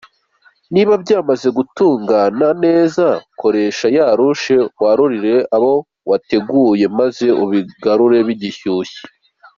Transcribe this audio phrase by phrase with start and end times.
[0.73, 2.21] Niba byamaze kumuka
[2.63, 3.05] neza,
[3.41, 5.71] koresha ya rushe warurire aho
[6.09, 8.93] wateguye maze ubigabure bigishyuye.